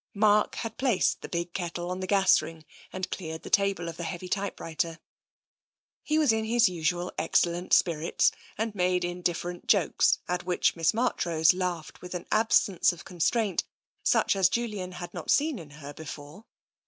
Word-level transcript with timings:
Mark 0.15 0.55
had 0.55 0.77
placed 0.79 1.21
the 1.21 1.29
big 1.29 1.53
kettle 1.53 1.91
on 1.91 1.99
the 1.99 2.07
gas 2.07 2.41
ring 2.41 2.65
and 2.91 3.07
cleared 3.11 3.43
the 3.43 3.51
table 3.51 3.87
of 3.87 3.97
the 3.97 4.03
heavy 4.03 4.27
typewriter. 4.27 4.97
He 6.01 6.17
was 6.17 6.31
in 6.31 6.43
his 6.45 6.67
usual 6.67 7.13
excellent 7.19 7.71
spirits, 7.71 8.31
and 8.57 8.73
made 8.73 9.05
in 9.05 9.21
different 9.21 9.67
jokes 9.67 10.17
at 10.27 10.43
which 10.43 10.75
Miss 10.75 10.91
Marchrose 10.95 11.53
laughed 11.53 12.01
with 12.01 12.15
an 12.15 12.25
absence 12.31 12.91
of 12.91 13.05
constraint 13.05 13.63
such 14.01 14.35
as 14.35 14.49
Julian 14.49 14.93
had 14.93 15.13
not 15.13 15.29
seen 15.29 15.59
in 15.59 15.69
her 15.69 15.93
before. 15.93 16.45